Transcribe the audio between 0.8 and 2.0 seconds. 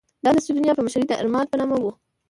مشرۍ د ارمادا په نامه وه.